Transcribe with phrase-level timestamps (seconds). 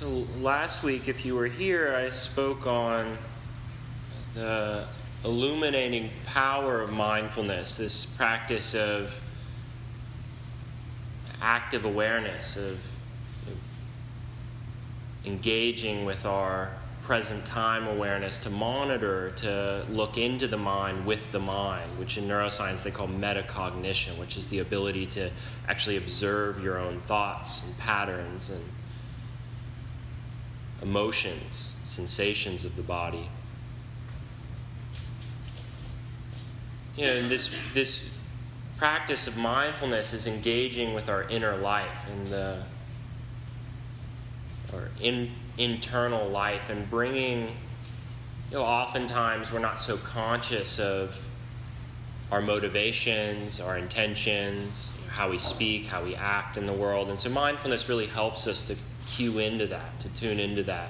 [0.00, 3.18] So, last week, if you were here, I spoke on
[4.32, 4.84] the
[5.24, 9.12] illuminating power of mindfulness, this practice of
[11.42, 12.78] active awareness, of
[15.26, 16.70] engaging with our
[17.02, 22.28] present time awareness to monitor, to look into the mind with the mind, which in
[22.28, 25.28] neuroscience they call metacognition, which is the ability to
[25.66, 28.62] actually observe your own thoughts and patterns and
[30.82, 33.28] emotions, sensations of the body.
[36.96, 38.14] You know, and this, this
[38.76, 42.62] practice of mindfulness is engaging with our inner life and the
[44.72, 47.46] or in internal life and bringing,
[48.50, 51.16] you know, oftentimes we're not so conscious of
[52.30, 57.08] our motivations, our intentions, how we speak, how we act in the world.
[57.08, 58.76] And so mindfulness really helps us to
[59.10, 60.88] cue into that, to tune into that.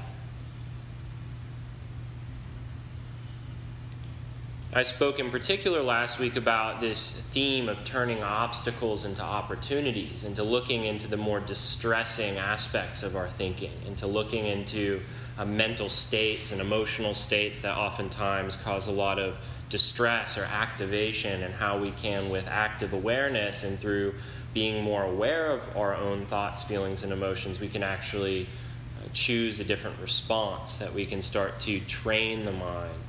[4.70, 10.42] I spoke in particular last week about this theme of turning obstacles into opportunities, into
[10.42, 15.00] looking into the more distressing aspects of our thinking, into looking into
[15.38, 19.38] uh, mental states and emotional states that oftentimes cause a lot of
[19.70, 24.14] distress or activation, and how we can, with active awareness and through
[24.58, 29.60] being more aware of our own thoughts, feelings, and emotions, we can actually uh, choose
[29.60, 33.00] a different response, that we can start to train the mind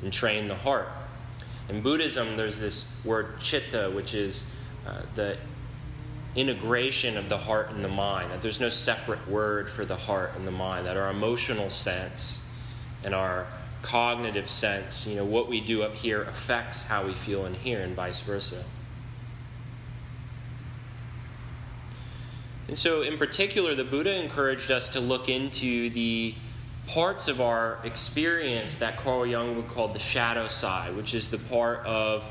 [0.00, 0.88] and train the heart.
[1.68, 4.50] In Buddhism, there's this word chitta, which is
[4.86, 5.36] uh, the
[6.36, 10.32] integration of the heart and the mind, that there's no separate word for the heart
[10.38, 12.40] and the mind, that our emotional sense
[13.04, 13.46] and our
[13.82, 17.82] cognitive sense, you know, what we do up here affects how we feel in here
[17.82, 18.64] and vice versa.
[22.68, 26.34] And so, in particular, the Buddha encouraged us to look into the
[26.88, 31.38] parts of our experience that Carl Jung would call the shadow side, which is the
[31.38, 32.24] part of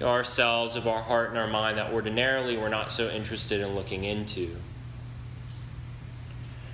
[0.00, 4.04] ourselves, of our heart and our mind that ordinarily we're not so interested in looking
[4.04, 4.56] into.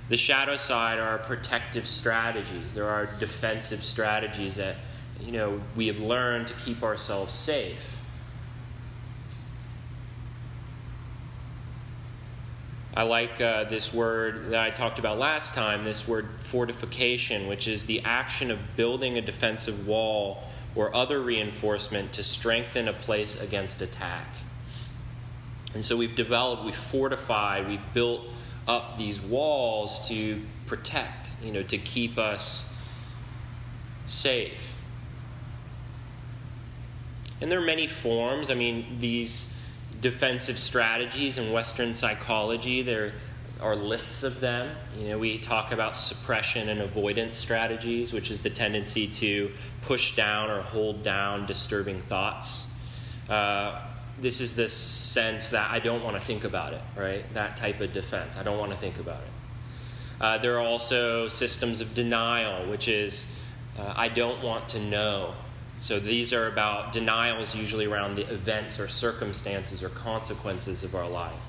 [0.09, 2.73] The shadow side are protective strategies.
[2.73, 4.75] There are defensive strategies that
[5.21, 7.79] you know we have learned to keep ourselves safe.
[12.93, 17.67] I like uh, this word that I talked about last time, this word fortification, which
[17.67, 20.43] is the action of building a defensive wall
[20.75, 24.27] or other reinforcement to strengthen a place against attack.
[25.73, 28.21] And so we've developed, we've fortified, we've built
[28.67, 32.69] up these walls to protect, you know, to keep us
[34.07, 34.75] safe.
[37.39, 38.51] And there are many forms.
[38.51, 39.50] I mean, these
[40.01, 42.81] defensive strategies in Western psychology.
[42.81, 43.13] There
[43.61, 44.75] are lists of them.
[44.99, 49.51] You know, we talk about suppression and avoidance strategies, which is the tendency to
[49.81, 52.65] push down or hold down disturbing thoughts.
[53.29, 53.79] Uh,
[54.19, 57.31] this is the sense that I don't want to think about it, right?
[57.33, 58.37] That type of defense.
[58.37, 59.29] I don't want to think about it.
[60.19, 63.27] Uh, there are also systems of denial, which is
[63.79, 65.33] uh, I don't want to know
[65.81, 71.09] so these are about denials, usually around the events or circumstances or consequences of our
[71.09, 71.41] life.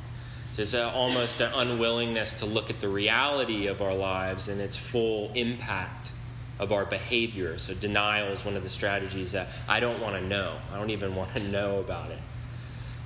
[0.55, 4.59] So it's a, almost an unwillingness to look at the reality of our lives and
[4.59, 6.13] its full impact
[6.59, 7.59] of our behavior.
[7.59, 10.57] So denial is one of the strategies that I don't want to know.
[10.73, 12.19] I don't even want to know about it.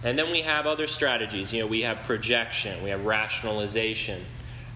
[0.04, 1.53] And then we have other strategies.
[1.53, 4.25] You know, we have projection, we have rationalization.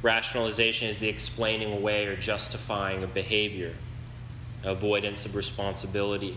[0.02, 3.72] Rationalization is the explaining away or justifying of behavior
[4.64, 6.36] avoidance of responsibility.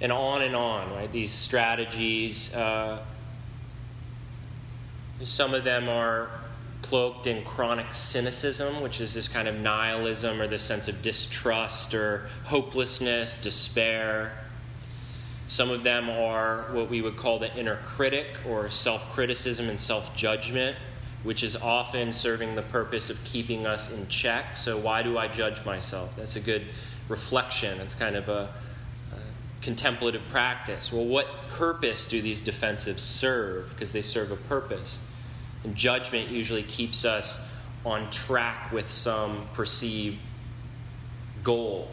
[0.00, 1.10] And on and on, right?
[1.12, 3.02] These strategies, uh,
[5.22, 6.30] some of them are
[6.82, 11.94] cloaked in chronic cynicism, which is this kind of nihilism or this sense of distrust
[11.94, 14.32] or hopelessness, despair.
[15.46, 19.78] Some of them are what we would call the inner critic or self criticism and
[19.78, 20.76] self judgment
[21.22, 24.56] which is often serving the purpose of keeping us in check.
[24.56, 26.16] So, why do I judge myself?
[26.16, 26.62] That's a good
[27.08, 27.80] reflection.
[27.80, 28.48] It's kind of a,
[29.12, 30.92] a contemplative practice.
[30.92, 33.70] Well, what purpose do these defensives serve?
[33.70, 34.98] Because they serve a purpose.
[35.64, 37.46] And judgment usually keeps us
[37.84, 40.18] on track with some perceived
[41.42, 41.90] goal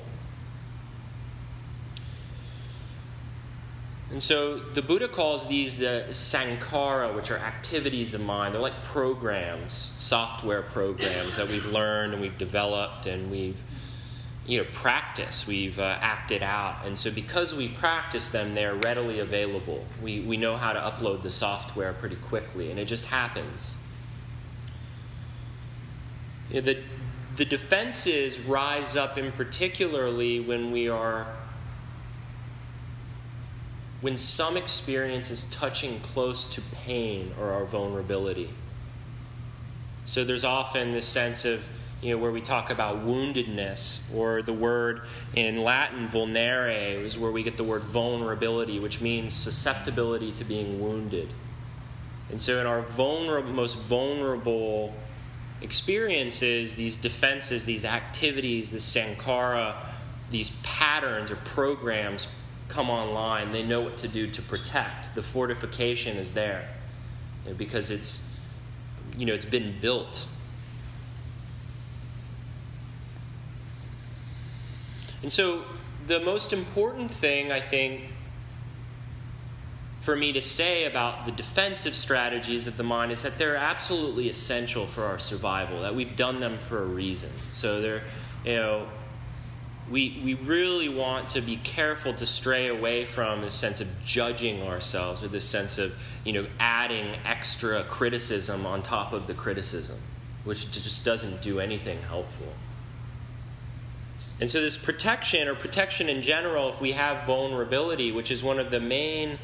[4.10, 8.54] And so the Buddha calls these the sankhara, which are activities of mind.
[8.54, 13.58] They're like programs, software programs that we've learned and we've developed and we've
[14.46, 16.86] you know practiced, we've uh, acted out.
[16.86, 19.86] And so because we practice them, they're readily available.
[20.02, 23.76] We, we know how to upload the software pretty quickly, and it just happens.
[26.50, 26.84] You know, the,
[27.36, 31.28] the defenses rise up in particularly when we are
[34.02, 38.50] when some experience is touching close to pain or our vulnerability.
[40.06, 41.64] So there's often this sense of,
[42.02, 45.02] you know, where we talk about woundedness, or the word
[45.34, 50.80] in Latin, vulnere, is where we get the word vulnerability, which means susceptibility to being
[50.80, 51.30] wounded.
[52.30, 54.94] And so in our vulnerable, most vulnerable
[55.62, 59.76] experiences, these defenses, these activities, this sankhara,
[60.30, 62.28] these patterns or programs
[62.78, 63.52] come online.
[63.52, 65.16] They know what to do to protect.
[65.16, 66.70] The fortification is there
[67.44, 68.24] you know, because it's
[69.18, 70.28] you know it's been built.
[75.24, 75.64] And so
[76.06, 78.02] the most important thing I think
[80.02, 84.30] for me to say about the defensive strategies of the mind is that they're absolutely
[84.30, 87.32] essential for our survival, that we've done them for a reason.
[87.52, 88.04] So they're,
[88.46, 88.88] you know,
[89.90, 94.64] we, we really want to be careful to stray away from this sense of judging
[94.64, 95.94] ourselves or this sense of,
[96.26, 99.98] you know, adding extra criticism on top of the criticism,
[100.44, 102.54] which just doesn't do anything helpful.
[104.40, 108.60] And so, this protection or protection in general, if we have vulnerability, which is one
[108.60, 109.40] of the main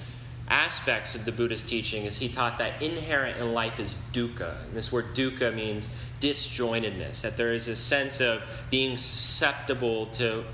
[0.50, 4.62] aspects of the Buddhist teaching is he taught that inherent in life is dukkha.
[4.66, 5.90] And this word dukkha means
[6.24, 10.46] disjointedness, that there is a sense of being susceptible to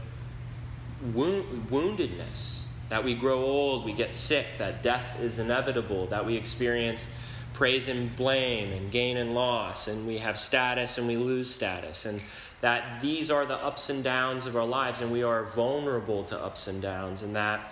[1.14, 6.36] wound, woundedness, that we grow old, we get sick, that death is inevitable, that we
[6.36, 7.12] experience
[7.54, 12.06] praise and blame and gain and loss, and we have status and we lose status,
[12.06, 12.20] and
[12.62, 16.38] that these are the ups and downs of our lives, and we are vulnerable to
[16.44, 17.72] ups and downs, and that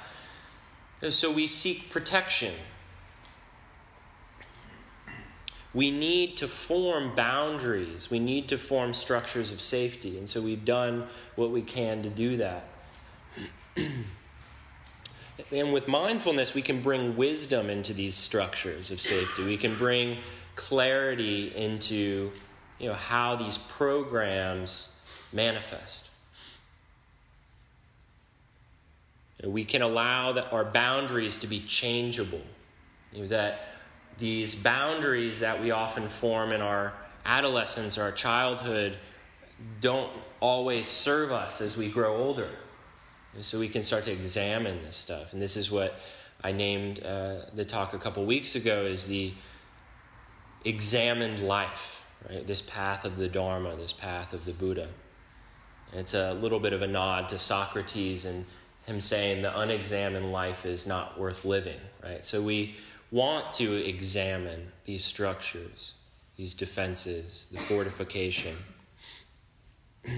[1.09, 2.53] so we seek protection.
[5.77, 8.09] We need to form boundaries.
[8.09, 10.17] We need to form structures of safety.
[10.17, 12.63] And so we've done what we can to do that.
[15.51, 19.45] and with mindfulness, we can bring wisdom into these structures of safety.
[19.45, 20.17] We can bring
[20.55, 22.31] clarity into
[22.79, 24.95] you know, how these programs
[25.31, 26.09] manifest.
[29.43, 32.41] We can allow our boundaries to be changeable.
[33.13, 33.76] You know, that
[34.17, 36.93] these boundaries that we often form in our
[37.25, 38.97] adolescence or our childhood
[39.81, 42.49] don't always serve us as we grow older.
[43.35, 45.33] And so we can start to examine this stuff.
[45.33, 45.99] And this is what
[46.43, 49.33] I named uh, the talk a couple weeks ago is the
[50.65, 52.45] examined life, right?
[52.45, 54.87] This path of the Dharma, this path of the Buddha.
[55.91, 58.45] And it's a little bit of a nod to Socrates and
[58.85, 62.25] him saying the unexamined life is not worth living, right?
[62.25, 62.75] So we
[63.11, 65.93] want to examine these structures,
[66.35, 68.55] these defenses, the fortification.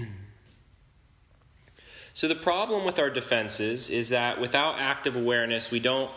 [2.14, 6.10] so the problem with our defenses is that without active awareness, we don't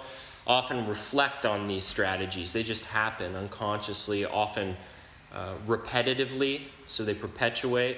[0.46, 2.54] often reflect on these strategies.
[2.54, 4.76] They just happen unconsciously, often
[5.34, 7.98] uh, repetitively, so they perpetuate.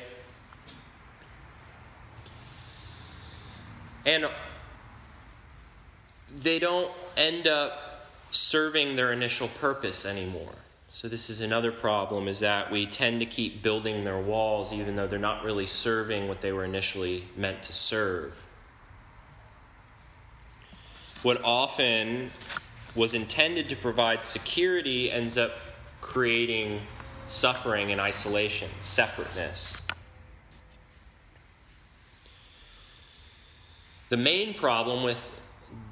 [4.06, 4.30] And
[6.40, 7.85] they don't end up
[8.36, 10.54] serving their initial purpose anymore.
[10.88, 14.96] So this is another problem is that we tend to keep building their walls even
[14.96, 18.34] though they're not really serving what they were initially meant to serve.
[21.24, 22.30] What often
[22.94, 25.52] was intended to provide security ends up
[26.02, 26.82] creating
[27.28, 29.82] suffering and isolation, separateness.
[34.10, 35.20] The main problem with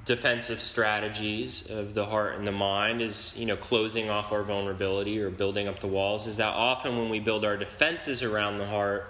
[0.05, 5.21] defensive strategies of the heart and the mind is you know closing off our vulnerability
[5.21, 8.65] or building up the walls is that often when we build our defenses around the
[8.65, 9.09] heart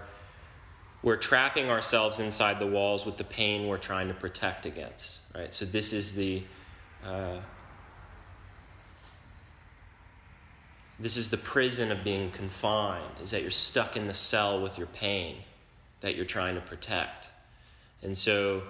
[1.01, 5.53] we're trapping ourselves inside the walls with the pain we're trying to protect against right?
[5.53, 6.43] So this is the
[7.05, 7.37] uh,
[10.99, 14.77] this is the prison of being confined is that you're stuck in the cell with
[14.77, 15.37] your pain
[16.01, 17.27] that you're trying to protect.
[18.01, 18.63] And so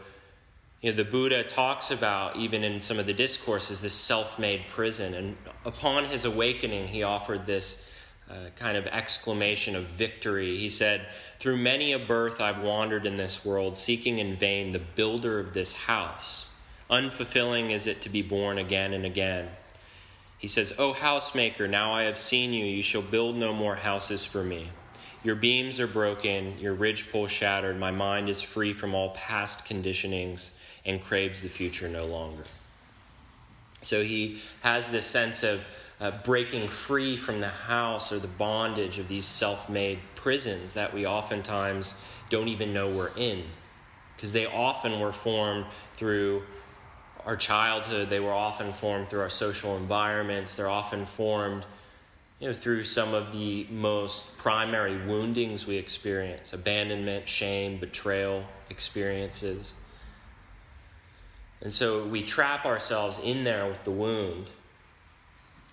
[0.83, 4.67] you know, the Buddha talks about, even in some of the discourses, this self made
[4.67, 5.13] prison.
[5.13, 7.89] And upon his awakening, he offered this
[8.29, 10.57] uh, kind of exclamation of victory.
[10.57, 11.07] He said,
[11.39, 15.53] Through many a birth I've wandered in this world, seeking in vain the builder of
[15.53, 16.47] this house.
[16.89, 19.47] Unfulfilling is it to be born again and again.
[20.37, 24.25] He says, O housemaker, now I have seen you, you shall build no more houses
[24.25, 24.67] for me.
[25.23, 30.51] Your beams are broken, your ridgepole shattered, my mind is free from all past conditionings
[30.85, 32.43] and craves the future no longer.
[33.81, 35.65] So he has this sense of
[35.99, 40.93] uh, breaking free from the house or the bondage of these self made prisons that
[40.93, 43.43] we oftentimes don't even know we're in.
[44.15, 45.65] Because they often were formed
[45.97, 46.43] through
[47.25, 51.65] our childhood, they were often formed through our social environments, they're often formed
[52.39, 59.73] you know, through some of the most primary woundings we experience abandonment, shame, betrayal experiences.
[61.63, 64.49] And so we trap ourselves in there with the wound.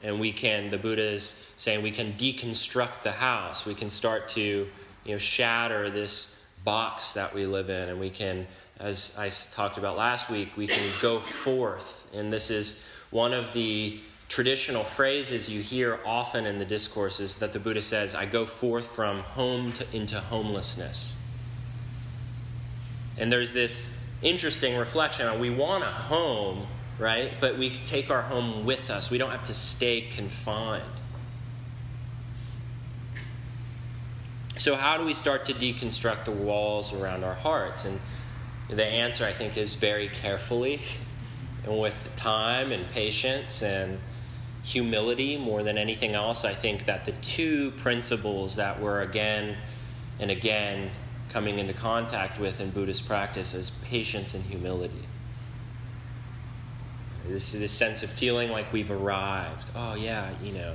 [0.02, 3.66] And we can, the Buddha is saying, we can deconstruct the house.
[3.66, 7.88] We can start to, you know, shatter this box that we live in.
[7.88, 8.46] And we can,
[8.78, 12.08] as I talked about last week, we can go forth.
[12.14, 17.52] And this is one of the traditional phrases you hear often in the discourses that
[17.52, 21.16] the Buddha says, I go forth from home to, into homelessness.
[23.18, 26.66] And there's this interesting reflection on we want a home,
[26.98, 27.32] right?
[27.40, 29.10] But we take our home with us.
[29.10, 30.82] We don't have to stay confined.
[34.56, 37.86] So, how do we start to deconstruct the walls around our hearts?
[37.86, 37.98] And
[38.68, 40.82] the answer, I think, is very carefully
[41.64, 43.98] and with time and patience and
[44.62, 46.44] humility more than anything else.
[46.44, 49.56] I think that the two principles that we're again
[50.18, 50.90] and again
[51.30, 55.06] coming into contact with in Buddhist practice is patience and humility.
[57.26, 59.70] This is this sense of feeling like we've arrived.
[59.76, 60.74] Oh, yeah, you know,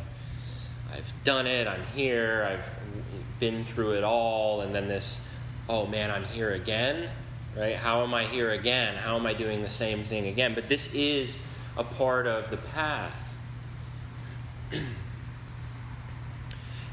[0.93, 5.27] I've done it, I'm here, I've been through it all, and then this,
[5.67, 7.09] oh man, I'm here again,
[7.57, 7.75] right?
[7.75, 8.95] How am I here again?
[8.95, 10.55] How am I doing the same thing again?
[10.55, 11.45] But this is
[11.77, 13.13] a part of the path.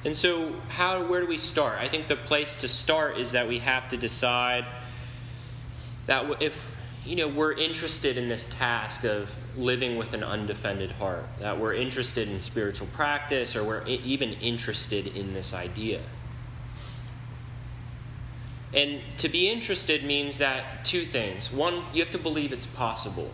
[0.05, 1.79] and so, how, where do we start?
[1.79, 4.67] I think the place to start is that we have to decide
[6.07, 6.71] that if
[7.07, 11.75] you know we're interested in this task of living with an undefended heart, that we're
[11.75, 16.01] interested in spiritual practice, or we're even interested in this idea.
[18.75, 21.53] And to be interested means that two things.
[21.53, 23.31] One, you have to believe it's possible.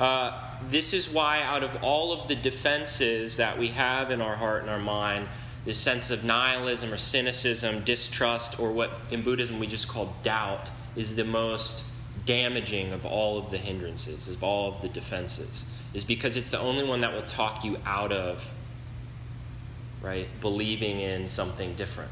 [0.00, 0.32] Uh,
[0.70, 4.62] this is why, out of all of the defenses that we have in our heart
[4.62, 5.28] and our mind,
[5.66, 10.70] this sense of nihilism or cynicism, distrust, or what in Buddhism we just call doubt,
[10.96, 11.84] is the most
[12.24, 16.58] damaging of all of the hindrances, of all of the defenses, is because it's the
[16.58, 18.50] only one that will talk you out of,
[20.00, 22.10] right, believing in something different.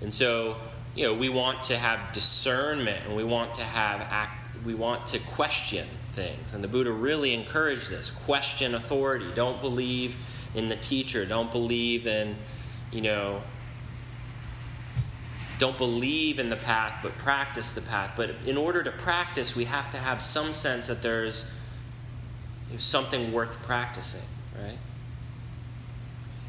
[0.00, 0.56] And so,
[0.96, 5.06] you know, we want to have discernment and we want to have act we want
[5.08, 6.54] to question things.
[6.54, 9.26] And the Buddha really encouraged this question authority.
[9.34, 10.16] Don't believe
[10.54, 11.26] in the teacher.
[11.26, 12.36] Don't believe in,
[12.90, 13.42] you know,
[15.58, 18.12] don't believe in the path, but practice the path.
[18.16, 21.50] But in order to practice, we have to have some sense that there's
[22.78, 24.26] something worth practicing,
[24.60, 24.78] right?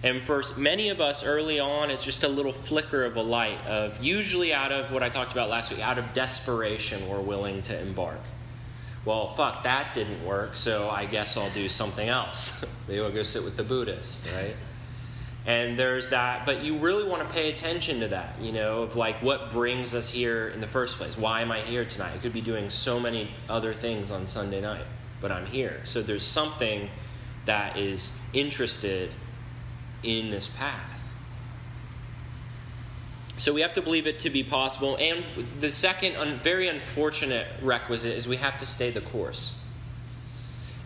[0.04, 3.60] And for many of us early on, it's just a little flicker of a light
[3.66, 7.64] of usually out of what I talked about last week, out of desperation, we're willing
[7.64, 8.22] to embark.
[9.06, 12.64] Well, fuck, that didn't work, so I guess I'll do something else.
[12.88, 14.56] Maybe I'll go sit with the Buddhist, right?
[15.48, 18.98] And there's that, but you really want to pay attention to that, you know, of
[18.98, 21.18] like what brings us here in the first place.
[21.18, 22.12] Why am I here tonight?
[22.14, 24.84] I could be doing so many other things on Sunday night,
[25.22, 25.80] but I'm here.
[25.86, 26.90] So there's something
[27.46, 29.10] that is interested
[30.08, 30.98] in this path.
[33.38, 34.98] So we have to believe it to be possible.
[35.00, 35.24] And
[35.60, 39.62] the second un- very unfortunate requisite is we have to stay the course.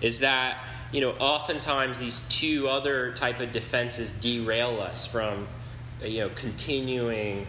[0.02, 5.48] Is that, you know, oftentimes these two other type of defenses derail us from,
[6.04, 7.48] you know, continuing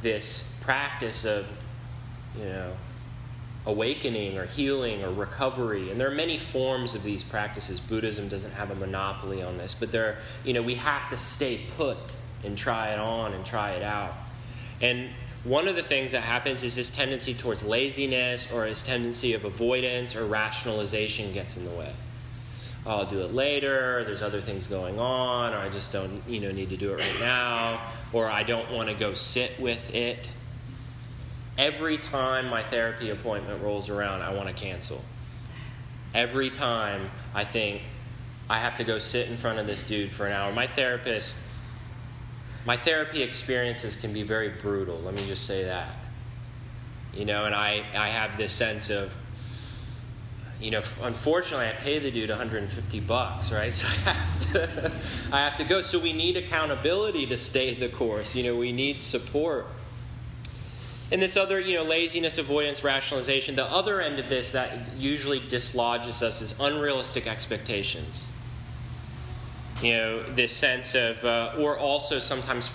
[0.00, 1.46] this practice of,
[2.38, 2.72] you know,
[3.66, 5.90] awakening or healing or recovery.
[5.90, 7.80] And there are many forms of these practices.
[7.80, 11.60] Buddhism doesn't have a monopoly on this but there you know we have to stay
[11.76, 11.96] put
[12.44, 14.12] and try it on and try it out.
[14.80, 15.08] And
[15.44, 19.44] one of the things that happens is this tendency towards laziness or this tendency of
[19.44, 21.92] avoidance or rationalization gets in the way.
[22.86, 24.04] Oh, i'll do it later.
[24.04, 25.54] There's other things going on.
[25.54, 27.80] Or i just don't you know need to do it right now.
[28.12, 30.30] Or i don't want to go sit with it
[31.56, 35.04] Every time my therapy appointment rolls around, I want to cancel.
[36.12, 37.82] Every time I think
[38.48, 40.52] I have to go sit in front of this dude for an hour.
[40.52, 41.38] My therapist,
[42.66, 44.98] my therapy experiences can be very brutal.
[45.00, 45.94] Let me just say that.
[47.14, 49.12] You know, and I, I have this sense of,
[50.60, 53.72] you know, unfortunately, I pay the dude 150 bucks, right?
[53.72, 54.92] So I have to,
[55.32, 55.82] I have to go.
[55.82, 58.34] So we need accountability to stay the course.
[58.34, 59.66] You know, we need support.
[61.14, 65.38] And this other, you know, laziness, avoidance, rationalization, the other end of this that usually
[65.46, 68.28] dislodges us is unrealistic expectations.
[69.80, 72.68] You know, this sense of, uh, or also sometimes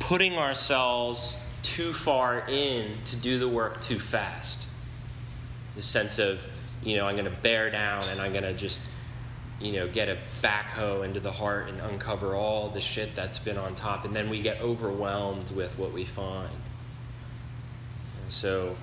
[0.00, 4.66] putting ourselves too far in to do the work too fast.
[5.76, 6.40] The sense of,
[6.84, 8.82] you know, I'm going to bear down and I'm going to just,
[9.62, 13.56] you know, get a backhoe into the heart and uncover all the shit that's been
[13.56, 14.04] on top.
[14.04, 16.50] And then we get overwhelmed with what we find.
[18.28, 18.76] So,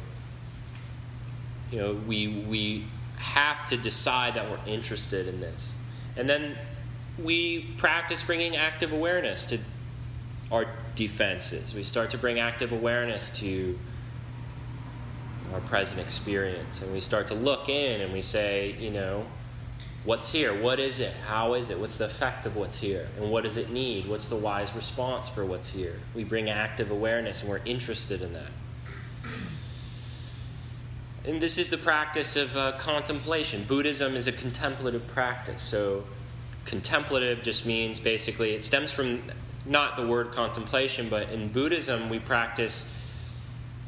[1.71, 2.85] you know, we, we
[3.17, 5.75] have to decide that we're interested in this.
[6.15, 6.55] And then
[7.21, 9.59] we practice bringing active awareness to
[10.51, 11.73] our defenses.
[11.73, 13.77] We start to bring active awareness to
[15.53, 16.81] our present experience.
[16.81, 19.25] And we start to look in and we say, you know,
[20.03, 20.59] what's here?
[20.59, 21.13] What is it?
[21.27, 21.79] How is it?
[21.79, 23.07] What's the effect of what's here?
[23.17, 24.07] And what does it need?
[24.07, 25.99] What's the wise response for what's here?
[26.15, 28.51] We bring active awareness and we're interested in that.
[31.25, 33.63] And this is the practice of uh, contemplation.
[33.63, 35.61] Buddhism is a contemplative practice.
[35.61, 36.03] So,
[36.65, 39.21] contemplative just means basically, it stems from
[39.65, 42.91] not the word contemplation, but in Buddhism we practice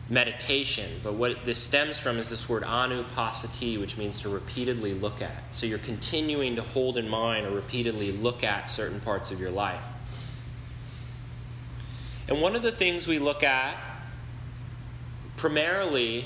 [0.10, 0.89] meditation.
[1.04, 5.44] But what this stems from is this word anupassati, which means to repeatedly look at.
[5.51, 9.51] So you're continuing to hold in mind or repeatedly look at certain parts of your
[9.51, 9.82] life.
[12.27, 13.77] And one of the things we look at
[15.36, 16.25] primarily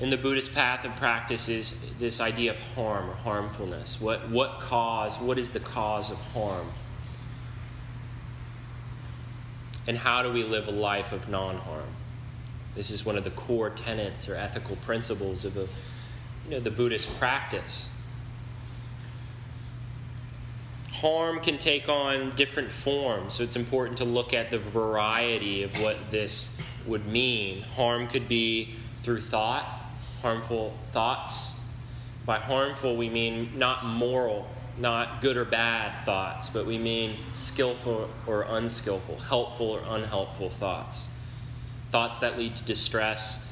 [0.00, 4.00] in the Buddhist path of practice is this idea of harm or harmfulness.
[4.00, 6.66] What, what cause, what is the cause of harm?
[9.86, 11.88] And how do we live a life of non harm?
[12.74, 15.68] This is one of the core tenets or ethical principles of a,
[16.46, 17.88] you know, the Buddhist practice.
[20.92, 25.78] Harm can take on different forms, so it's important to look at the variety of
[25.80, 27.62] what this would mean.
[27.62, 29.79] Harm could be through thought,
[30.22, 31.54] harmful thoughts.
[32.26, 34.48] By harmful, we mean not moral
[34.80, 41.08] not good or bad thoughts, but we mean skillful or unskillful, helpful or unhelpful thoughts.
[41.90, 43.46] Thoughts that lead to distress,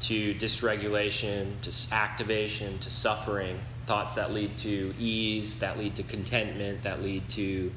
[0.00, 3.60] to dysregulation, to activation, to suffering.
[3.86, 7.72] Thoughts that lead to ease, that lead to contentment, that lead to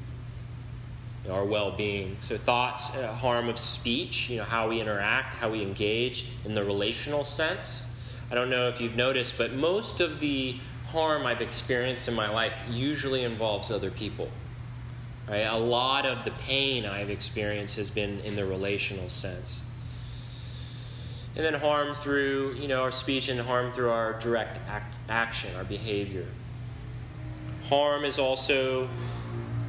[1.24, 2.16] you know, our well being.
[2.20, 6.54] So, thoughts, uh, harm of speech, you know, how we interact, how we engage in
[6.54, 7.86] the relational sense.
[8.30, 10.56] I don't know if you've noticed, but most of the
[10.86, 14.28] harm I've experienced in my life usually involves other people.
[15.28, 15.40] Right?
[15.40, 19.62] A lot of the pain I've experienced has been in the relational sense.
[21.36, 25.54] And then harm through, you know, our speech and harm through our direct act, action,
[25.56, 26.26] our behavior.
[27.68, 28.88] Harm is also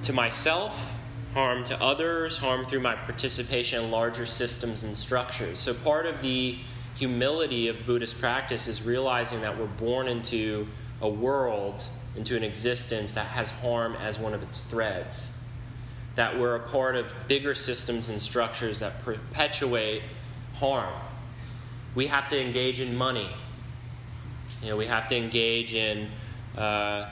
[0.04, 0.95] to myself,
[1.36, 5.60] harm to others, harm through my participation in larger systems and structures.
[5.60, 6.58] So part of the
[6.96, 10.68] humility of Buddhist practice is realizing that we're born into
[11.02, 15.32] a world into an existence that has harm as one of its threads.
[16.16, 20.02] That we're a part of bigger systems and structures that perpetuate
[20.56, 20.94] harm.
[21.94, 23.30] We have to engage in money.
[24.62, 26.10] You know, we have to engage in,
[26.58, 27.10] uh,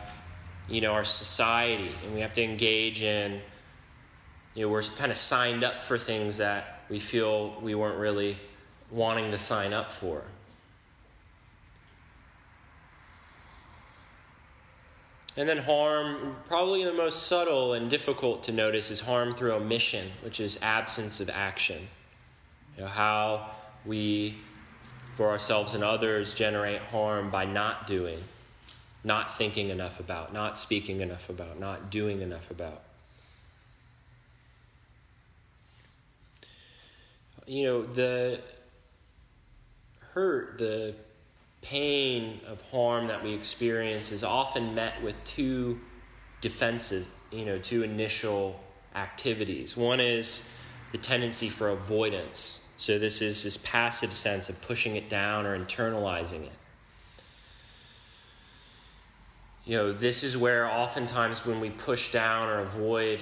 [0.69, 3.41] you know, our society, and we have to engage in,
[4.55, 8.37] you know, we're kind of signed up for things that we feel we weren't really
[8.91, 10.23] wanting to sign up for.
[15.35, 20.07] And then harm, probably the most subtle and difficult to notice, is harm through omission,
[20.21, 21.87] which is absence of action.
[22.77, 23.49] You know, how
[23.83, 24.37] we,
[25.15, 28.23] for ourselves and others, generate harm by not doing,
[29.03, 32.83] not thinking enough about, not speaking enough about, not doing enough about.
[37.45, 38.39] You know, the
[40.13, 40.95] hurt, the
[41.61, 45.79] pain of harm that we experience is often met with two
[46.41, 48.61] defenses, you know, two initial
[48.95, 49.75] activities.
[49.75, 50.49] One is
[50.91, 52.63] the tendency for avoidance.
[52.77, 56.51] So this is this passive sense of pushing it down or internalizing it.
[59.65, 63.21] You know, this is where oftentimes when we push down or avoid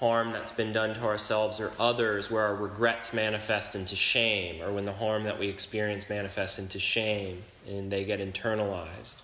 [0.00, 4.72] harm that's been done to ourselves or others, where our regrets manifest into shame, or
[4.72, 9.16] when the harm that we experience manifests into shame and they get internalized.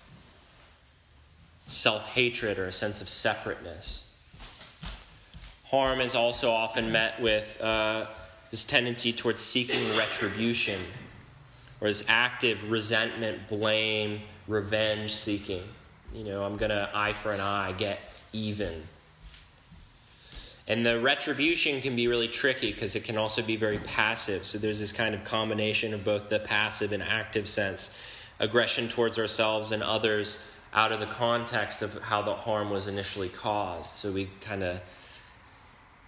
[1.67, 4.05] Self hatred or a sense of separateness.
[5.65, 8.07] Harm is also often met with uh,
[8.51, 10.81] this tendency towards seeking retribution,
[11.81, 15.65] or this active resentment, blame, revenge seeking.
[16.15, 17.99] You know, I'm to eye for an eye, get
[18.35, 18.83] even
[20.69, 24.45] And the retribution can be really tricky because it can also be very passive.
[24.45, 27.97] So there's this kind of combination of both the passive and active sense
[28.39, 33.31] aggression towards ourselves and others out of the context of how the harm was initially
[33.31, 33.93] caused.
[33.93, 34.81] So we kind of,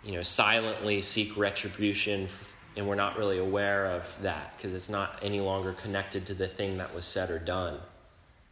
[0.05, 2.29] you know, silently seek retribution
[2.77, 6.47] and we're not really aware of that because it's not any longer connected to the
[6.47, 7.79] thing that was said or done.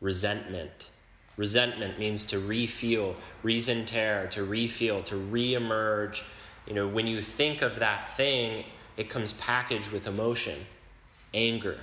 [0.00, 0.90] Resentment
[1.36, 6.22] Resentment means to refeel, resenter, to refeel, to reemerge.
[6.66, 8.64] You know, when you think of that thing,
[8.96, 10.58] it comes packaged with emotion,
[11.34, 11.78] anger,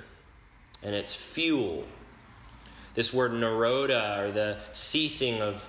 [0.82, 1.86] and it's fuel.
[2.96, 5.64] This word nirodha, or the ceasing of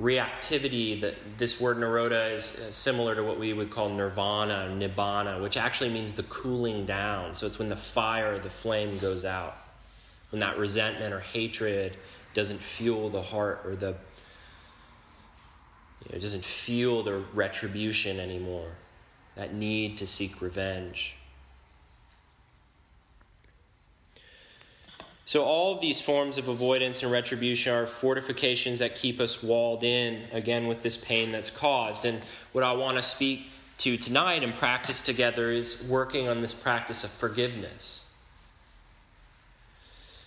[0.00, 5.42] reactivity, that this word nirodha is uh, similar to what we would call nirvana, nibbana,
[5.42, 7.34] which actually means the cooling down.
[7.34, 9.56] So it's when the fire, the flame goes out.
[10.30, 11.96] When that resentment or hatred
[12.36, 13.94] doesn't fuel the heart or the
[16.04, 18.68] you know, it doesn't fuel the retribution anymore.
[19.36, 21.16] That need to seek revenge.
[25.24, 29.82] So all of these forms of avoidance and retribution are fortifications that keep us walled
[29.82, 32.04] in again with this pain that's caused.
[32.04, 32.20] And
[32.52, 37.02] what i want to speak to tonight and practice together is working on this practice
[37.02, 38.05] of forgiveness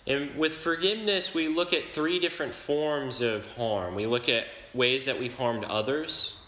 [0.06, 3.94] and with forgiveness, we look at three different forms of harm.
[3.94, 6.38] We look at ways that we've harmed others.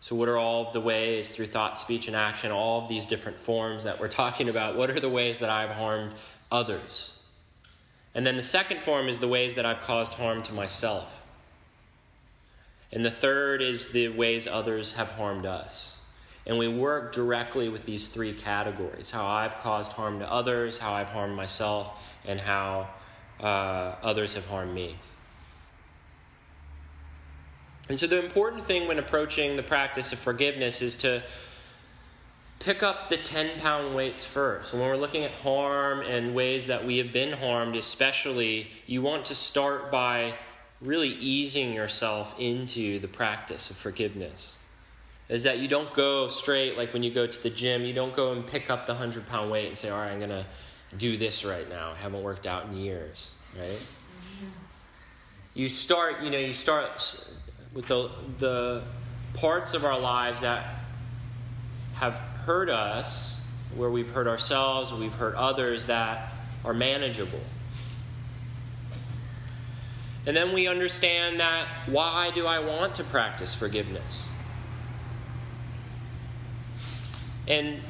[0.00, 3.38] So, what are all the ways through thought, speech, and action, all of these different
[3.38, 4.76] forms that we're talking about?
[4.76, 6.12] What are the ways that I've harmed
[6.52, 7.18] others?
[8.14, 11.22] And then the second form is the ways that I've caused harm to myself.
[12.92, 15.96] And the third is the ways others have harmed us.
[16.46, 20.92] And we work directly with these three categories how I've caused harm to others, how
[20.92, 22.88] I've harmed myself, and how
[23.40, 24.96] uh, others have harmed me.
[27.88, 31.22] And so, the important thing when approaching the practice of forgiveness is to
[32.58, 34.72] pick up the 10 pound weights first.
[34.72, 39.26] When we're looking at harm and ways that we have been harmed, especially, you want
[39.26, 40.34] to start by
[40.80, 44.56] really easing yourself into the practice of forgiveness.
[45.28, 48.14] Is that you don't go straight, like when you go to the gym, you don't
[48.14, 50.44] go and pick up the 100 pound weight and say, All right, I'm going to
[50.98, 51.92] do this right now.
[51.92, 53.68] I haven't worked out in years, right?
[53.70, 54.46] Mm-hmm.
[55.54, 57.28] You start, you know, you start
[57.72, 58.82] with the, the
[59.34, 60.64] parts of our lives that
[61.94, 63.42] have hurt us,
[63.74, 66.32] where we've hurt ourselves, we've hurt others, that
[66.64, 67.40] are manageable.
[70.26, 74.30] And then we understand that why do I want to practice forgiveness?
[77.46, 77.80] And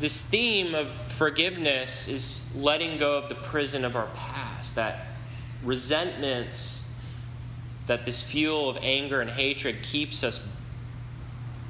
[0.00, 5.06] this theme of forgiveness is letting go of the prison of our past, that
[5.62, 6.90] resentments,
[7.86, 10.46] that this fuel of anger and hatred keeps us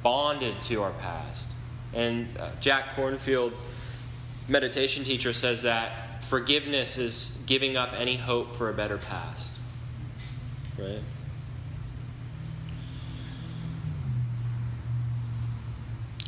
[0.01, 1.49] bonded to our past.
[1.93, 3.53] And uh, Jack Kornfield,
[4.47, 9.51] meditation teacher, says that forgiveness is giving up any hope for a better past.
[10.79, 10.99] Right?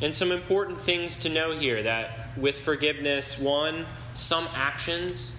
[0.02, 5.34] And some important things to know here that with forgiveness, one, some actions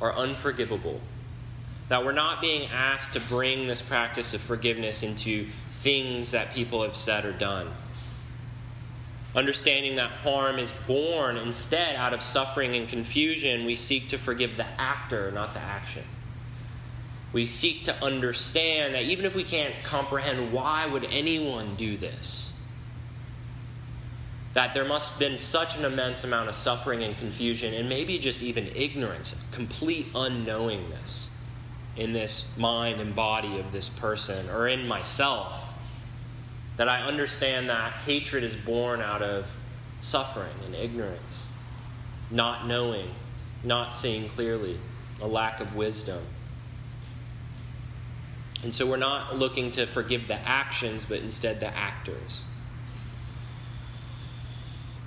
[0.00, 1.00] are unforgivable.
[1.88, 5.46] That we're not being asked to bring this practice of forgiveness into
[5.80, 7.68] things that people have said or done.
[9.34, 14.56] Understanding that harm is born instead out of suffering and confusion, we seek to forgive
[14.56, 16.02] the actor, not the action.
[17.32, 22.49] We seek to understand that even if we can't comprehend why would anyone do this,
[24.52, 28.18] that there must have been such an immense amount of suffering and confusion, and maybe
[28.18, 31.28] just even ignorance, complete unknowingness
[31.96, 35.66] in this mind and body of this person or in myself.
[36.76, 39.46] That I understand that hatred is born out of
[40.00, 41.46] suffering and ignorance,
[42.30, 43.10] not knowing,
[43.62, 44.78] not seeing clearly,
[45.20, 46.22] a lack of wisdom.
[48.62, 52.42] And so we're not looking to forgive the actions, but instead the actors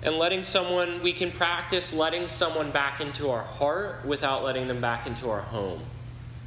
[0.03, 4.81] and letting someone, we can practice letting someone back into our heart without letting them
[4.81, 5.81] back into our home.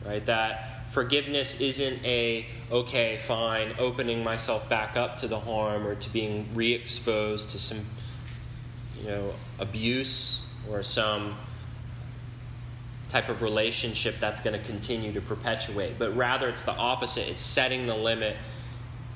[0.05, 0.25] Right?
[0.27, 6.11] That forgiveness isn't a, okay, fine, opening myself back up to the harm or to
[6.11, 7.81] being re exposed to some,
[9.01, 11.37] you know, abuse or some
[13.09, 15.99] type of relationship that's going to continue to perpetuate.
[15.99, 17.29] But rather, it's the opposite.
[17.31, 18.37] It's setting the limit,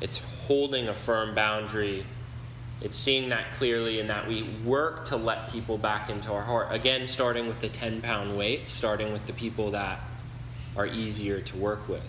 [0.00, 2.06] it's holding a firm boundary
[2.80, 6.68] it's seeing that clearly and that we work to let people back into our heart.
[6.70, 10.00] Again, starting with the 10 pound weight, starting with the people that
[10.76, 12.02] are easier to work with.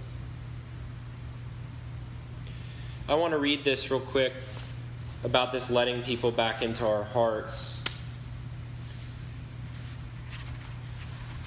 [3.10, 4.34] I want to read this real quick
[5.24, 7.82] about this letting people back into our hearts.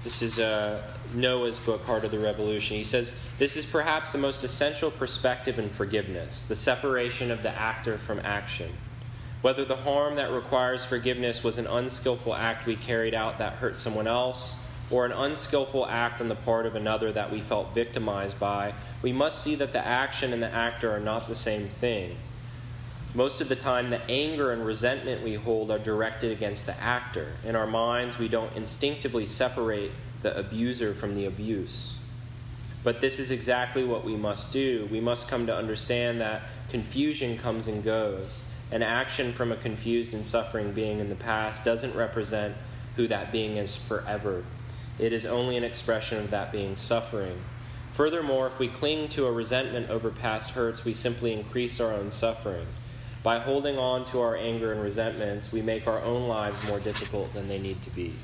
[0.04, 0.82] This is uh,
[1.14, 2.76] Noah's book, Heart of the Revolution.
[2.76, 7.50] He says, This is perhaps the most essential perspective in forgiveness the separation of the
[7.50, 8.70] actor from action.
[9.44, 13.76] Whether the harm that requires forgiveness was an unskillful act we carried out that hurt
[13.76, 14.56] someone else,
[14.90, 19.12] or an unskillful act on the part of another that we felt victimized by, we
[19.12, 22.16] must see that the action and the actor are not the same thing.
[23.12, 27.34] Most of the time, the anger and resentment we hold are directed against the actor.
[27.44, 29.90] In our minds, we don't instinctively separate
[30.22, 31.98] the abuser from the abuse.
[32.82, 34.88] But this is exactly what we must do.
[34.90, 38.40] We must come to understand that confusion comes and goes.
[38.70, 42.56] An action from a confused and suffering being in the past doesn't represent
[42.96, 44.44] who that being is forever.
[44.98, 47.38] It is only an expression of that being's suffering.
[47.94, 52.10] Furthermore, if we cling to a resentment over past hurts, we simply increase our own
[52.10, 52.66] suffering.
[53.22, 57.32] By holding on to our anger and resentments, we make our own lives more difficult
[57.32, 58.14] than they need to be.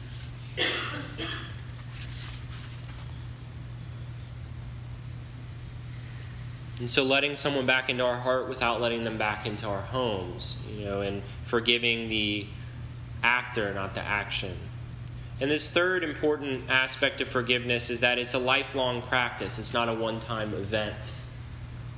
[6.81, 10.57] And so letting someone back into our heart without letting them back into our homes,
[10.75, 12.47] you know, and forgiving the
[13.23, 14.57] actor, not the action.
[15.41, 19.89] And this third important aspect of forgiveness is that it's a lifelong practice, it's not
[19.91, 20.97] a one time event.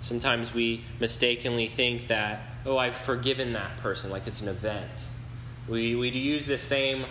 [0.00, 5.08] Sometimes we mistakenly think that, oh, I've forgiven that person, like it's an event.
[5.68, 7.04] We, we use the same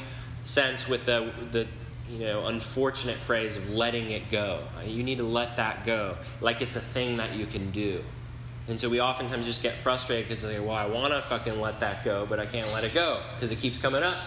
[0.43, 1.67] sense with the, the
[2.11, 4.61] you know, unfortunate phrase of letting it go.
[4.85, 8.03] You need to let that go, like it's a thing that you can do.
[8.67, 11.79] And so we oftentimes just get frustrated because, like, well, I want to fucking let
[11.79, 14.17] that go, but I can't let it go because it keeps coming up.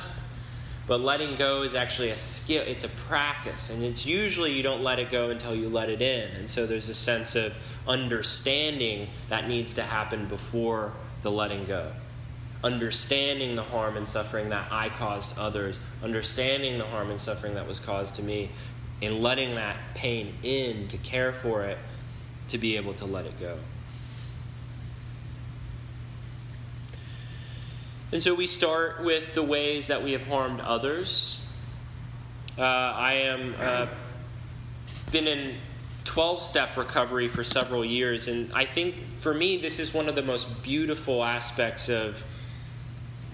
[0.87, 3.71] But letting go is actually a skill, it's a practice.
[3.71, 6.31] And it's usually you don't let it go until you let it in.
[6.33, 7.55] And so there's a sense of
[7.87, 10.93] understanding that needs to happen before
[11.23, 11.91] the letting go.
[12.65, 17.69] Understanding the harm and suffering that I caused others, understanding the harm and suffering that
[17.69, 18.51] was caused to me,
[19.03, 21.77] and letting that pain in to care for it,
[22.49, 23.59] to be able to let it go.
[28.13, 31.45] And so we start with the ways that we have harmed others.
[32.57, 33.89] Uh, I am uh,
[35.13, 35.57] been in
[36.05, 40.15] 12 step recovery for several years, and I think for me this is one of
[40.15, 42.17] the most beautiful aspects of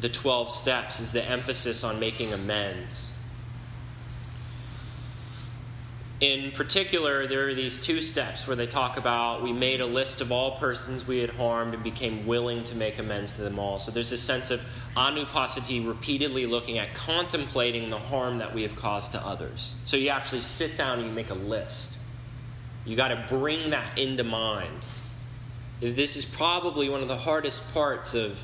[0.01, 3.11] the 12 steps is the emphasis on making amends.
[6.21, 10.21] in particular, there are these two steps where they talk about we made a list
[10.21, 13.79] of all persons we had harmed and became willing to make amends to them all.
[13.79, 14.61] So there's a sense of
[14.99, 19.75] anupassati repeatedly looking at contemplating the harm that we have caused to others.
[19.87, 21.97] So you actually sit down and you make a list.
[22.85, 24.85] You got to bring that into mind.
[25.81, 28.39] This is probably one of the hardest parts of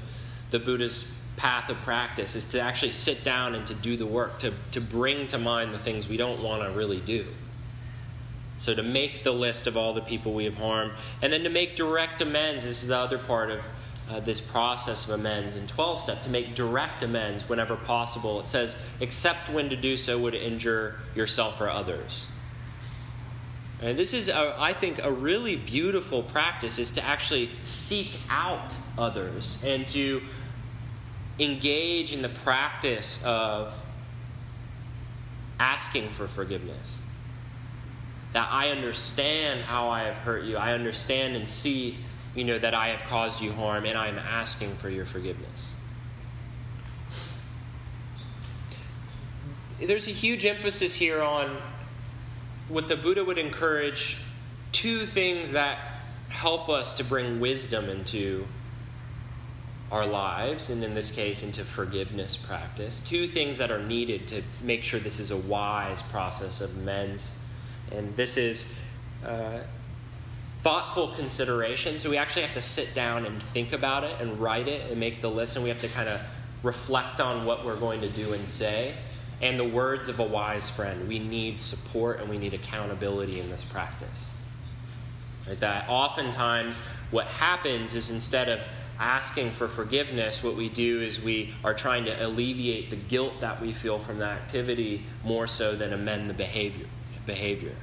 [0.51, 4.39] the Buddhist path of practice is to actually sit down and to do the work,
[4.41, 7.27] to, to bring to mind the things we don't want to really do.
[8.59, 11.51] So, to make the list of all the people we have harmed, and then to
[11.51, 12.65] make direct amends.
[12.65, 13.61] This is the other part of
[14.09, 18.41] uh, this process of amends in 12 step to make direct amends whenever possible.
[18.41, 22.27] It says, except when to do so would injure yourself or others.
[23.83, 28.75] And this is, a, I think, a really beautiful practice is to actually seek out
[28.97, 30.23] others and to
[31.39, 33.75] engage in the practice of
[35.59, 36.99] asking for forgiveness
[38.33, 40.57] that I understand how I have hurt you.
[40.57, 41.97] I understand and see,
[42.35, 45.71] you know, that I have caused you harm, and I am asking for your forgiveness.
[49.81, 51.57] There's a huge emphasis here on
[52.69, 54.19] what the Buddha would encourage
[54.73, 55.79] two things that
[56.29, 58.47] help us to bring wisdom into
[59.93, 63.01] our lives, and in this case, into forgiveness practice.
[63.01, 67.37] Two things that are needed to make sure this is a wise process of amends
[67.91, 68.75] and this is
[69.25, 69.59] uh,
[70.63, 71.99] thoughtful consideration.
[71.99, 74.99] So we actually have to sit down and think about it and write it and
[74.99, 76.21] make the list, and we have to kind of
[76.63, 78.93] reflect on what we're going to do and say.
[79.43, 83.51] And the words of a wise friend we need support and we need accountability in
[83.51, 84.31] this practice.
[85.47, 85.61] Right?
[85.61, 88.61] That oftentimes what happens is instead of
[88.99, 93.61] asking for forgiveness, what we do is we are trying to alleviate the guilt that
[93.61, 96.87] we feel from that activity more so than amend the behavior
[97.27, 97.75] behavior.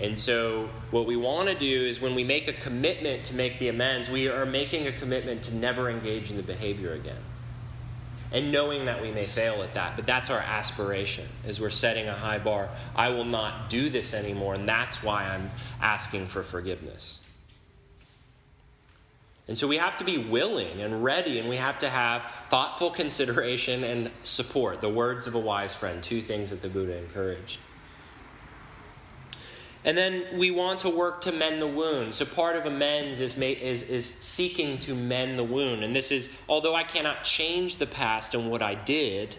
[0.00, 3.58] And so, what we want to do is when we make a commitment to make
[3.58, 7.20] the amends, we are making a commitment to never engage in the behavior again.
[8.32, 12.08] And knowing that we may fail at that, but that's our aspiration, is we're setting
[12.08, 12.70] a high bar.
[12.96, 15.50] I will not do this anymore, and that's why I'm
[15.82, 17.21] asking for forgiveness.
[19.48, 22.90] And so we have to be willing and ready, and we have to have thoughtful
[22.90, 24.80] consideration and support.
[24.80, 27.58] The words of a wise friend, two things that the Buddha encouraged.
[29.84, 32.14] And then we want to work to mend the wound.
[32.14, 35.82] So part of amends is, is, is seeking to mend the wound.
[35.82, 39.34] And this is, although I cannot change the past and what I did,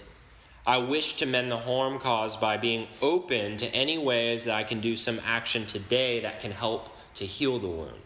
[0.68, 4.64] I wish to mend the harm caused by being open to any ways that I
[4.64, 8.03] can do some action today that can help to heal the wound.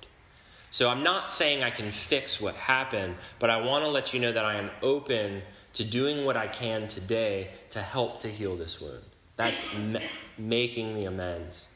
[0.72, 4.20] So I'm not saying I can fix what happened, but I want to let you
[4.20, 5.42] know that I am open
[5.74, 9.04] to doing what I can today to help to heal this wound.
[9.38, 10.00] That's ma-
[10.38, 11.68] making the amends.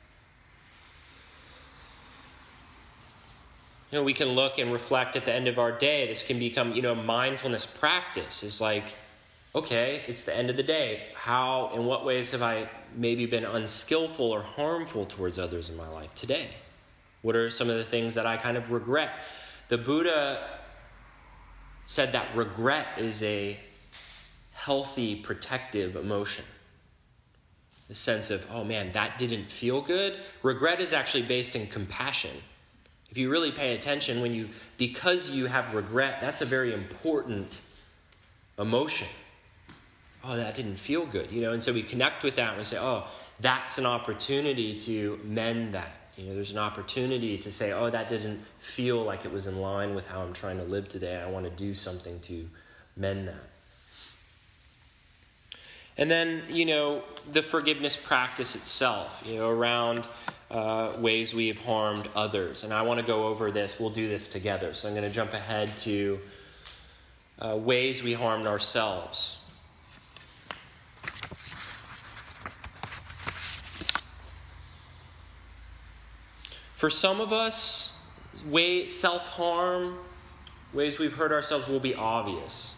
[3.92, 6.08] You know, we can look and reflect at the end of our day.
[6.08, 8.42] This can become, you know, mindfulness practice.
[8.42, 8.86] Is like,
[9.54, 11.04] okay, it's the end of the day.
[11.14, 15.90] How, in what ways have I maybe been unskillful or harmful towards others in my
[15.90, 16.52] life today?
[17.22, 19.20] What are some of the things that I kind of regret?
[19.70, 20.40] The Buddha
[21.86, 23.58] said that regret is a
[24.54, 26.46] healthy, protective emotion.
[27.88, 30.18] The sense of, oh man, that didn't feel good.
[30.44, 32.32] Regret is actually based in compassion.
[33.10, 37.60] If you really pay attention, when you, because you have regret, that's a very important
[38.58, 39.08] emotion.
[40.24, 42.64] Oh, that didn't feel good, you know, and so we connect with that and we
[42.64, 43.08] say, oh,
[43.40, 46.01] that's an opportunity to mend that.
[46.22, 49.60] You know, there's an opportunity to say, oh, that didn't feel like it was in
[49.60, 51.20] line with how I'm trying to live today.
[51.20, 52.48] I want to do something to
[52.96, 53.50] mend that.
[55.98, 60.06] And then, you know, the forgiveness practice itself, you know, around
[60.52, 62.64] uh, ways we have harmed others.
[62.64, 63.80] And I want to go over this.
[63.80, 64.76] We'll do this together.
[64.76, 66.20] So I'm going to jump ahead to
[67.40, 69.40] uh, ways we harmed ourselves.
[76.82, 77.96] For some of us,
[78.44, 80.00] way self harm,
[80.74, 82.74] ways we've hurt ourselves will be obvious.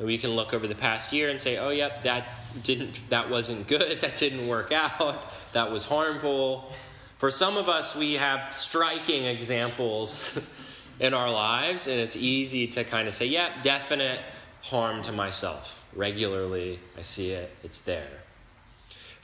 [0.00, 2.26] And we can look over the past year and say, "Oh, yep, that
[2.64, 4.00] didn't, that wasn't good.
[4.00, 5.32] That didn't work out.
[5.52, 6.72] That was harmful."
[7.18, 10.36] For some of us, we have striking examples
[10.98, 14.18] in our lives, and it's easy to kind of say, "Yeah, definite
[14.62, 17.54] harm to myself." Regularly, I see it.
[17.62, 18.18] It's there.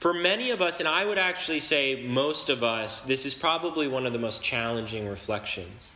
[0.04, 3.88] For many of us, and I would actually say most of us, this is probably
[3.88, 5.92] one of the most challenging reflections.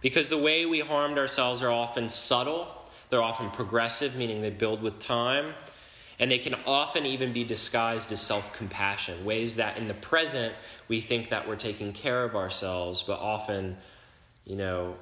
[0.00, 2.68] Because the way we harmed ourselves are often subtle,
[3.08, 5.54] they're often progressive, meaning they build with time,
[6.20, 10.54] and they can often even be disguised as self compassion, ways that in the present
[10.86, 13.76] we think that we're taking care of ourselves, but often,
[14.44, 14.94] you know,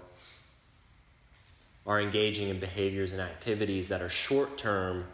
[1.86, 5.04] are engaging in behaviors and activities that are short term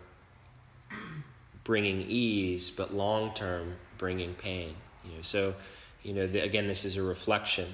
[1.64, 4.74] bringing ease, but long term bringing pain.
[5.05, 5.55] You know, so,
[6.03, 7.66] you know, the, again, this is a reflection.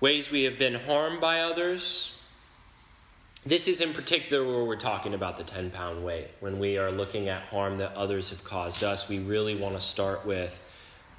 [0.00, 2.16] Ways we have been harmed by others.
[3.44, 6.28] This is in particular where we're talking about the 10 pound weight.
[6.40, 9.80] When we are looking at harm that others have caused us, we really want to
[9.80, 10.66] start with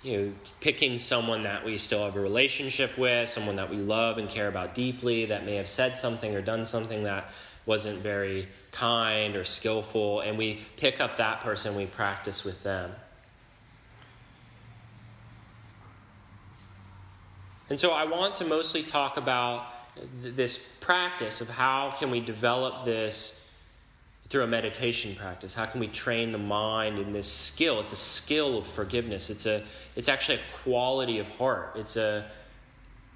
[0.03, 4.17] you know, picking someone that we still have a relationship with, someone that we love
[4.17, 7.29] and care about deeply, that may have said something or done something that
[7.65, 12.91] wasn't very kind or skillful, and we pick up that person, we practice with them.
[17.69, 19.65] And so I want to mostly talk about
[20.21, 23.47] this practice of how can we develop this
[24.27, 25.53] through a meditation practice?
[25.53, 27.81] How can we train the mind in this skill?
[27.81, 29.29] It's a skill of forgiveness.
[29.29, 29.63] It's a
[29.95, 31.73] it's actually a quality of heart.
[31.75, 32.25] It's a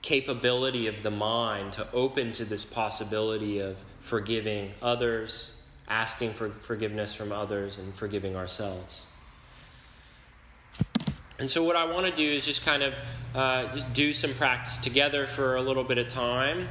[0.01, 7.13] capability of the mind to open to this possibility of forgiving others, asking for forgiveness
[7.13, 9.01] from others, and forgiving ourselves.
[11.39, 12.93] And so, what I want to do is just kind of
[13.33, 16.67] uh, just do some practice together for a little bit of time.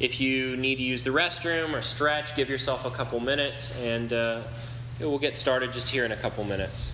[0.00, 4.12] If you need to use the restroom or stretch, give yourself a couple minutes, and
[4.12, 4.42] uh,
[4.98, 6.90] we'll get started just here in a couple minutes.